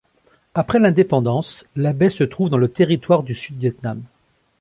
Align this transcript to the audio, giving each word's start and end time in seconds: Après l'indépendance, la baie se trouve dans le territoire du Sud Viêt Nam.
Après 0.55 0.79
l'indépendance, 0.79 1.63
la 1.75 1.93
baie 1.93 2.09
se 2.09 2.23
trouve 2.23 2.49
dans 2.49 2.57
le 2.57 2.69
territoire 2.69 3.21
du 3.21 3.35
Sud 3.35 3.57
Viêt 3.59 3.75
Nam. 3.83 4.01